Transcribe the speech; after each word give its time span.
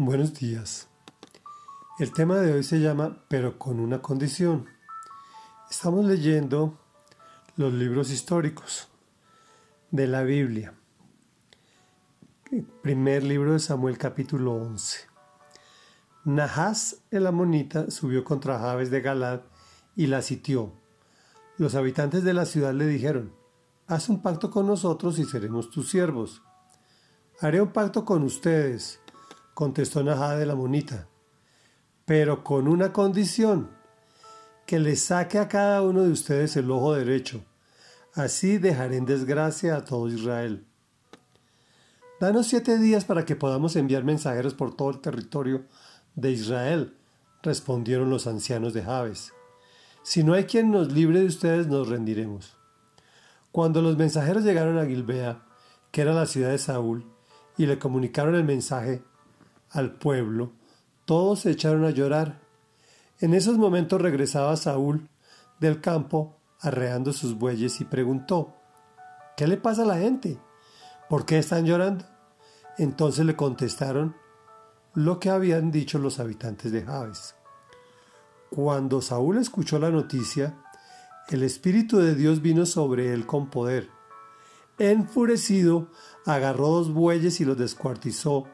Buenos 0.00 0.32
días. 0.34 0.86
El 1.98 2.12
tema 2.12 2.36
de 2.36 2.52
hoy 2.52 2.62
se 2.62 2.78
llama 2.78 3.24
Pero 3.26 3.58
con 3.58 3.80
una 3.80 4.00
condición. 4.00 4.66
Estamos 5.68 6.04
leyendo 6.04 6.78
los 7.56 7.72
libros 7.72 8.12
históricos 8.12 8.86
de 9.90 10.06
la 10.06 10.22
Biblia. 10.22 10.72
primer 12.80 13.24
libro 13.24 13.54
de 13.54 13.58
Samuel 13.58 13.98
capítulo 13.98 14.54
11. 14.54 15.00
Nahas 16.26 17.02
el 17.10 17.26
amonita 17.26 17.90
subió 17.90 18.22
contra 18.22 18.60
Jabes 18.60 18.92
de 18.92 19.00
Galad 19.00 19.40
y 19.96 20.06
la 20.06 20.22
sitió. 20.22 20.74
Los 21.56 21.74
habitantes 21.74 22.22
de 22.22 22.34
la 22.34 22.46
ciudad 22.46 22.72
le 22.72 22.86
dijeron, 22.86 23.32
Haz 23.88 24.08
un 24.10 24.22
pacto 24.22 24.52
con 24.52 24.64
nosotros 24.64 25.18
y 25.18 25.24
seremos 25.24 25.70
tus 25.70 25.90
siervos. 25.90 26.40
Haré 27.40 27.60
un 27.60 27.72
pacto 27.72 28.04
con 28.04 28.22
ustedes, 28.22 29.00
contestó 29.58 30.04
Nahá 30.04 30.36
de 30.36 30.46
la 30.46 30.54
monita, 30.54 31.08
pero 32.04 32.44
con 32.44 32.68
una 32.68 32.92
condición, 32.92 33.70
que 34.66 34.78
le 34.78 34.94
saque 34.94 35.36
a 35.36 35.48
cada 35.48 35.82
uno 35.82 36.04
de 36.04 36.12
ustedes 36.12 36.56
el 36.56 36.70
ojo 36.70 36.94
derecho. 36.94 37.44
Así 38.14 38.58
dejaré 38.58 38.98
en 38.98 39.04
desgracia 39.04 39.74
a 39.74 39.84
todo 39.84 40.06
Israel. 40.06 40.64
Danos 42.20 42.46
siete 42.46 42.78
días 42.78 43.04
para 43.04 43.24
que 43.24 43.34
podamos 43.34 43.74
enviar 43.74 44.04
mensajeros 44.04 44.54
por 44.54 44.76
todo 44.76 44.90
el 44.90 45.00
territorio 45.00 45.64
de 46.14 46.30
Israel, 46.30 46.96
respondieron 47.42 48.10
los 48.10 48.28
ancianos 48.28 48.74
de 48.74 48.84
Jabes. 48.84 49.32
Si 50.04 50.22
no 50.22 50.34
hay 50.34 50.44
quien 50.44 50.70
nos 50.70 50.92
libre 50.92 51.18
de 51.18 51.26
ustedes, 51.26 51.66
nos 51.66 51.88
rendiremos. 51.88 52.56
Cuando 53.50 53.82
los 53.82 53.96
mensajeros 53.96 54.44
llegaron 54.44 54.78
a 54.78 54.86
Gilbea, 54.86 55.42
que 55.90 56.02
era 56.02 56.12
la 56.12 56.26
ciudad 56.26 56.50
de 56.50 56.58
Saúl, 56.58 57.12
y 57.56 57.66
le 57.66 57.80
comunicaron 57.80 58.36
el 58.36 58.44
mensaje 58.44 59.02
al 59.70 59.94
pueblo, 59.94 60.52
todos 61.04 61.40
se 61.40 61.50
echaron 61.50 61.84
a 61.84 61.90
llorar. 61.90 62.40
En 63.20 63.34
esos 63.34 63.58
momentos 63.58 64.00
regresaba 64.00 64.56
Saúl 64.56 65.08
del 65.60 65.80
campo 65.80 66.36
arreando 66.60 67.12
sus 67.12 67.38
bueyes 67.38 67.80
y 67.80 67.84
preguntó, 67.84 68.54
¿Qué 69.36 69.46
le 69.46 69.56
pasa 69.56 69.82
a 69.82 69.86
la 69.86 69.98
gente? 69.98 70.38
¿Por 71.08 71.24
qué 71.24 71.38
están 71.38 71.64
llorando? 71.64 72.04
Entonces 72.76 73.24
le 73.24 73.36
contestaron 73.36 74.16
lo 74.94 75.20
que 75.20 75.30
habían 75.30 75.70
dicho 75.70 75.98
los 75.98 76.18
habitantes 76.18 76.72
de 76.72 76.82
Jabes. 76.82 77.34
Cuando 78.50 79.00
Saúl 79.00 79.38
escuchó 79.38 79.78
la 79.78 79.90
noticia, 79.90 80.58
el 81.28 81.42
Espíritu 81.42 81.98
de 81.98 82.14
Dios 82.14 82.42
vino 82.42 82.66
sobre 82.66 83.12
él 83.12 83.26
con 83.26 83.50
poder. 83.50 83.90
Enfurecido, 84.78 85.88
agarró 86.24 86.68
dos 86.68 86.92
bueyes 86.92 87.40
y 87.40 87.44
los 87.44 87.58
descuartizó, 87.58 88.46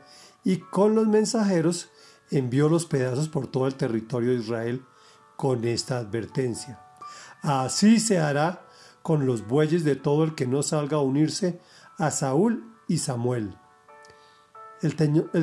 y 0.44 0.58
con 0.58 0.94
los 0.94 1.08
mensajeros 1.08 1.90
envió 2.30 2.68
los 2.68 2.86
pedazos 2.86 3.28
por 3.28 3.46
todo 3.46 3.66
el 3.66 3.74
territorio 3.74 4.30
de 4.30 4.40
Israel 4.40 4.84
con 5.36 5.64
esta 5.64 5.98
advertencia. 5.98 6.80
Así 7.42 7.98
se 7.98 8.18
hará 8.18 8.66
con 9.02 9.26
los 9.26 9.46
bueyes 9.46 9.84
de 9.84 9.96
todo 9.96 10.24
el 10.24 10.34
que 10.34 10.46
no 10.46 10.62
salga 10.62 10.98
a 10.98 11.00
unirse 11.00 11.60
a 11.98 12.10
Saúl 12.10 12.72
y 12.88 12.98
Samuel. 12.98 13.56
El, 14.80 14.96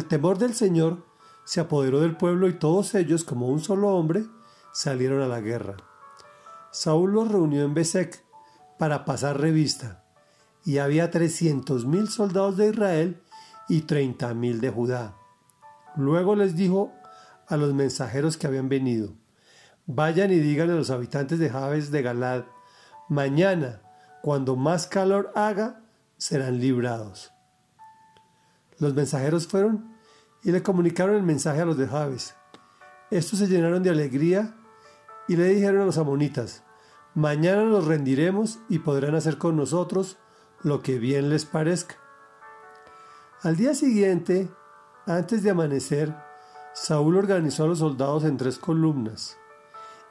temor 0.07 0.37
del 0.37 0.53
Señor 0.53 1.05
se 1.45 1.59
apoderó 1.59 2.01
del 2.01 2.15
pueblo 2.15 2.47
y 2.47 2.53
todos 2.53 2.93
ellos, 2.95 3.23
como 3.23 3.47
un 3.47 3.59
solo 3.59 3.89
hombre, 3.89 4.25
salieron 4.71 5.21
a 5.21 5.27
la 5.27 5.41
guerra. 5.41 5.77
Saúl 6.71 7.13
los 7.13 7.31
reunió 7.31 7.63
en 7.63 7.73
Besec 7.73 8.23
para 8.77 9.03
pasar 9.05 9.39
revista, 9.39 10.03
y 10.63 10.77
había 10.77 11.11
trescientos 11.11 11.85
mil 11.85 12.07
soldados 12.07 12.57
de 12.57 12.69
Israel 12.69 13.21
y 13.67 13.81
treinta 13.81 14.33
mil 14.33 14.61
de 14.61 14.69
Judá. 14.69 15.15
Luego 15.95 16.35
les 16.35 16.55
dijo 16.55 16.93
a 17.47 17.57
los 17.57 17.73
mensajeros 17.73 18.37
que 18.37 18.47
habían 18.47 18.69
venido, 18.69 19.13
vayan 19.85 20.31
y 20.31 20.39
digan 20.39 20.69
a 20.69 20.75
los 20.75 20.89
habitantes 20.89 21.39
de 21.39 21.49
Jabes 21.49 21.91
de 21.91 22.01
Galad, 22.01 22.45
mañana, 23.09 23.81
cuando 24.21 24.55
más 24.55 24.87
calor 24.87 25.31
haga, 25.35 25.81
serán 26.17 26.59
librados. 26.59 27.31
Los 28.79 28.93
mensajeros 28.93 29.47
fueron 29.47 29.95
y 30.43 30.51
le 30.51 30.63
comunicaron 30.63 31.15
el 31.15 31.23
mensaje 31.23 31.61
a 31.61 31.65
los 31.65 31.77
de 31.77 31.87
Jabes. 31.87 32.35
Estos 33.09 33.39
se 33.39 33.47
llenaron 33.47 33.83
de 33.83 33.89
alegría 33.89 34.55
y 35.27 35.35
le 35.35 35.45
dijeron 35.45 35.81
a 35.81 35.85
los 35.85 35.97
amonitas, 35.97 36.63
Mañana 37.13 37.65
nos 37.65 37.85
rendiremos 37.87 38.59
y 38.69 38.79
podrán 38.79 39.15
hacer 39.15 39.37
con 39.37 39.57
nosotros 39.57 40.17
lo 40.63 40.81
que 40.81 40.97
bien 40.97 41.29
les 41.29 41.45
parezca. 41.45 41.97
Al 43.43 43.55
día 43.55 43.73
siguiente, 43.73 44.51
antes 45.07 45.41
de 45.41 45.49
amanecer, 45.49 46.15
Saúl 46.75 47.17
organizó 47.17 47.63
a 47.63 47.67
los 47.69 47.79
soldados 47.79 48.23
en 48.23 48.37
tres 48.37 48.59
columnas. 48.59 49.35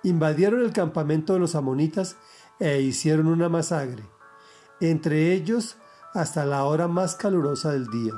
Invadieron 0.02 0.62
el 0.62 0.72
campamento 0.72 1.34
de 1.34 1.38
los 1.38 1.54
amonitas 1.54 2.16
e 2.58 2.80
hicieron 2.80 3.28
una 3.28 3.48
masacre, 3.48 4.02
entre 4.80 5.32
ellos 5.32 5.76
hasta 6.12 6.44
la 6.44 6.64
hora 6.64 6.88
más 6.88 7.14
calurosa 7.14 7.70
del 7.70 7.86
día. 7.86 8.14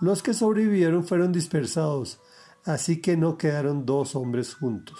Los 0.00 0.22
que 0.22 0.32
sobrevivieron 0.32 1.04
fueron 1.04 1.32
dispersados, 1.32 2.18
así 2.64 3.02
que 3.02 3.18
no 3.18 3.36
quedaron 3.36 3.84
dos 3.84 4.16
hombres 4.16 4.54
juntos. 4.54 4.98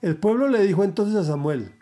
El 0.00 0.16
pueblo 0.16 0.46
le 0.46 0.62
dijo 0.62 0.84
entonces 0.84 1.16
a 1.16 1.24
Samuel, 1.24 1.74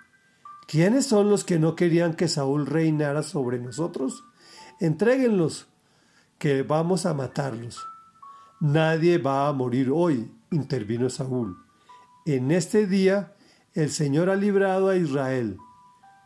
¿quiénes 0.68 1.04
son 1.04 1.28
los 1.28 1.44
que 1.44 1.58
no 1.58 1.76
querían 1.76 2.14
que 2.14 2.28
Saúl 2.28 2.64
reinara 2.64 3.22
sobre 3.22 3.58
nosotros? 3.58 4.24
Entréguenlos, 4.80 5.68
que 6.38 6.62
vamos 6.62 7.06
a 7.06 7.14
matarlos. 7.14 7.86
Nadie 8.60 9.18
va 9.18 9.48
a 9.48 9.52
morir 9.52 9.90
hoy, 9.92 10.32
intervino 10.50 11.10
Saúl. 11.10 11.56
En 12.26 12.50
este 12.50 12.86
día 12.86 13.34
el 13.74 13.90
Señor 13.90 14.30
ha 14.30 14.36
librado 14.36 14.88
a 14.88 14.96
Israel. 14.96 15.58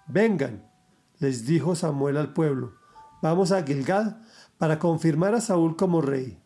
Vengan, 0.07 0.71
les 1.19 1.47
dijo 1.47 1.75
Samuel 1.75 2.17
al 2.17 2.33
pueblo, 2.33 2.75
vamos 3.23 3.53
a 3.53 3.63
Gilgad 3.63 4.19
para 4.59 4.79
confirmar 4.79 5.35
a 5.35 5.41
Saúl 5.41 5.77
como 5.77 6.01
rey. 6.01 6.41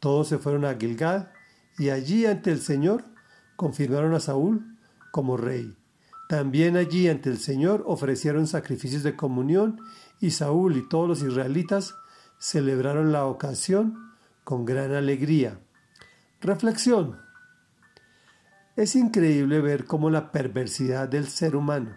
Todos 0.00 0.28
se 0.28 0.38
fueron 0.38 0.64
a 0.64 0.74
Gilgad 0.74 1.28
y 1.78 1.90
allí 1.90 2.26
ante 2.26 2.50
el 2.50 2.60
Señor 2.60 3.04
confirmaron 3.56 4.14
a 4.14 4.20
Saúl 4.20 4.76
como 5.10 5.36
rey. 5.36 5.76
También 6.28 6.76
allí 6.76 7.08
ante 7.08 7.30
el 7.30 7.38
Señor 7.38 7.84
ofrecieron 7.86 8.46
sacrificios 8.46 9.02
de 9.02 9.16
comunión 9.16 9.80
y 10.20 10.30
Saúl 10.30 10.76
y 10.76 10.88
todos 10.88 11.08
los 11.08 11.22
israelitas 11.22 11.94
celebraron 12.42 13.12
la 13.12 13.26
ocasión 13.26 14.12
con 14.42 14.64
gran 14.64 14.92
alegría. 14.92 15.60
Reflexión. 16.40 17.20
Es 18.74 18.96
increíble 18.96 19.60
ver 19.60 19.84
cómo 19.84 20.10
la 20.10 20.32
perversidad 20.32 21.08
del 21.08 21.28
ser 21.28 21.54
humano. 21.54 21.94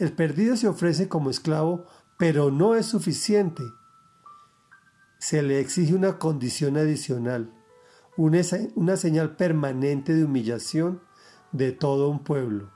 El 0.00 0.12
perdido 0.12 0.56
se 0.56 0.66
ofrece 0.66 1.08
como 1.08 1.30
esclavo, 1.30 1.86
pero 2.18 2.50
no 2.50 2.74
es 2.74 2.86
suficiente. 2.86 3.62
Se 5.18 5.42
le 5.42 5.60
exige 5.60 5.94
una 5.94 6.18
condición 6.18 6.76
adicional 6.76 7.52
una, 8.16 8.96
señal 8.96 9.36
permanente 9.36 10.14
de 10.14 10.24
humillación 10.24 11.02
de 11.52 11.72
todo 11.72 12.08
un 12.08 12.24
pueblo. 12.24 12.70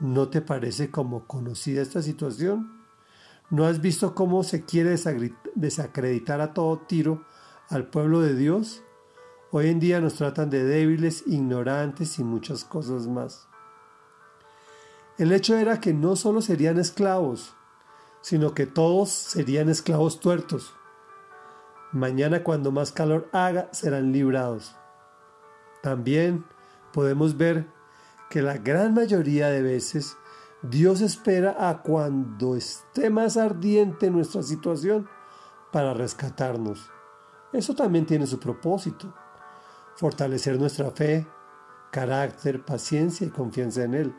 ¿No 0.00 0.28
te 0.28 0.40
parece 0.40 0.90
como 0.90 1.26
conocida 1.26 1.82
esta 1.82 2.02
situación? 2.02 2.83
¿No 3.54 3.66
has 3.66 3.80
visto 3.80 4.16
cómo 4.16 4.42
se 4.42 4.64
quiere 4.64 4.96
desacreditar 5.54 6.40
a 6.40 6.54
todo 6.54 6.76
tiro 6.76 7.24
al 7.68 7.86
pueblo 7.86 8.20
de 8.20 8.34
Dios? 8.34 8.82
Hoy 9.52 9.68
en 9.68 9.78
día 9.78 10.00
nos 10.00 10.14
tratan 10.14 10.50
de 10.50 10.64
débiles, 10.64 11.22
ignorantes 11.28 12.18
y 12.18 12.24
muchas 12.24 12.64
cosas 12.64 13.06
más. 13.06 13.46
El 15.18 15.30
hecho 15.30 15.56
era 15.56 15.78
que 15.78 15.94
no 15.94 16.16
solo 16.16 16.42
serían 16.42 16.80
esclavos, 16.80 17.54
sino 18.22 18.54
que 18.54 18.66
todos 18.66 19.10
serían 19.10 19.68
esclavos 19.68 20.18
tuertos. 20.18 20.74
Mañana 21.92 22.42
cuando 22.42 22.72
más 22.72 22.90
calor 22.90 23.28
haga 23.30 23.68
serán 23.72 24.10
librados. 24.10 24.74
También 25.80 26.44
podemos 26.92 27.36
ver 27.36 27.68
que 28.30 28.42
la 28.42 28.58
gran 28.58 28.94
mayoría 28.94 29.46
de 29.46 29.62
veces 29.62 30.16
Dios 30.70 31.02
espera 31.02 31.68
a 31.68 31.82
cuando 31.82 32.56
esté 32.56 33.10
más 33.10 33.36
ardiente 33.36 34.10
nuestra 34.10 34.42
situación 34.42 35.06
para 35.70 35.92
rescatarnos. 35.92 36.90
Eso 37.52 37.74
también 37.74 38.06
tiene 38.06 38.26
su 38.26 38.40
propósito, 38.40 39.14
fortalecer 39.96 40.58
nuestra 40.58 40.90
fe, 40.90 41.26
carácter, 41.92 42.64
paciencia 42.64 43.26
y 43.26 43.30
confianza 43.30 43.82
en 43.82 43.92
Él. 43.92 44.16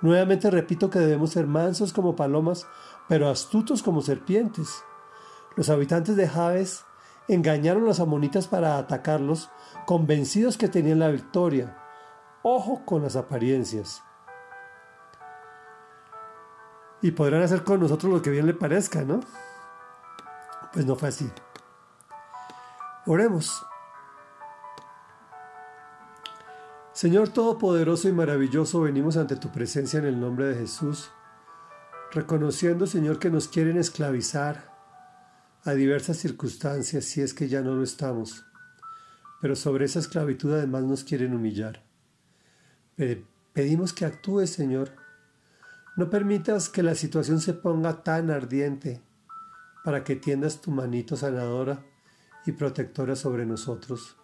Nuevamente 0.00 0.50
repito 0.50 0.88
que 0.88 0.98
debemos 0.98 1.32
ser 1.32 1.46
mansos 1.46 1.92
como 1.92 2.16
palomas, 2.16 2.66
pero 3.06 3.28
astutos 3.28 3.82
como 3.82 4.00
serpientes. 4.00 4.82
Los 5.56 5.68
habitantes 5.68 6.16
de 6.16 6.26
Jabes 6.26 6.86
engañaron 7.28 7.82
a 7.82 7.88
los 7.88 8.00
amonitas 8.00 8.48
para 8.48 8.78
atacarlos, 8.78 9.50
convencidos 9.84 10.56
que 10.56 10.68
tenían 10.68 11.00
la 11.00 11.10
victoria. 11.10 11.76
Ojo 12.42 12.86
con 12.86 13.02
las 13.02 13.16
apariencias. 13.16 14.02
Y 17.02 17.12
podrán 17.12 17.42
hacer 17.42 17.64
con 17.64 17.80
nosotros 17.80 18.12
lo 18.12 18.22
que 18.22 18.30
bien 18.30 18.46
le 18.46 18.54
parezca, 18.54 19.02
¿no? 19.02 19.20
Pues 20.72 20.86
no 20.86 20.96
fue 20.96 21.08
así. 21.08 21.30
Oremos. 23.06 23.64
Señor 26.92 27.30
Todopoderoso 27.30 28.08
y 28.08 28.12
maravilloso, 28.12 28.82
venimos 28.82 29.16
ante 29.16 29.36
tu 29.36 29.50
presencia 29.50 29.98
en 29.98 30.04
el 30.04 30.20
nombre 30.20 30.46
de 30.46 30.54
Jesús, 30.56 31.10
reconociendo, 32.12 32.86
Señor, 32.86 33.18
que 33.18 33.30
nos 33.30 33.48
quieren 33.48 33.78
esclavizar 33.78 34.70
a 35.64 35.72
diversas 35.72 36.18
circunstancias 36.18 37.06
si 37.06 37.22
es 37.22 37.32
que 37.32 37.48
ya 37.48 37.62
no 37.62 37.74
lo 37.74 37.82
estamos, 37.82 38.44
pero 39.40 39.56
sobre 39.56 39.86
esa 39.86 39.98
esclavitud 39.98 40.52
además 40.52 40.84
nos 40.84 41.04
quieren 41.04 41.34
humillar. 41.34 41.82
Pedimos 43.54 43.94
que 43.94 44.04
actúes, 44.04 44.50
Señor. 44.50 44.92
No 46.00 46.08
permitas 46.08 46.70
que 46.70 46.82
la 46.82 46.94
situación 46.94 47.40
se 47.40 47.52
ponga 47.52 48.02
tan 48.02 48.30
ardiente 48.30 49.02
para 49.84 50.02
que 50.02 50.16
tiendas 50.16 50.62
tu 50.62 50.70
manito 50.70 51.14
sanadora 51.14 51.84
y 52.46 52.52
protectora 52.52 53.14
sobre 53.14 53.44
nosotros. 53.44 54.16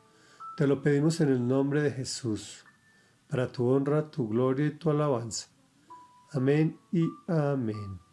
Te 0.57 0.67
lo 0.67 0.81
pedimos 0.81 1.21
en 1.21 1.29
el 1.29 1.47
nombre 1.47 1.83
de 1.83 1.91
Jesús, 1.91 2.65
para 3.29 3.53
tu 3.53 3.67
honra, 3.67 4.11
tu 4.11 4.27
gloria 4.27 4.69
y 4.69 4.79
tu 4.79 4.89
alabanza. 4.89 5.49
Amén 6.33 6.79
y 6.93 7.07
amén. 7.29 8.06